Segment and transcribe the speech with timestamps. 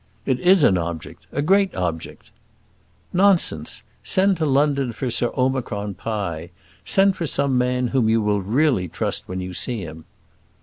[0.25, 2.31] "It is an object; a great object."
[3.13, 3.83] "Nonsense!
[4.01, 6.49] Send to London for Sir Omicron Pie:
[6.83, 10.05] send for some man whom you will really trust when you see him.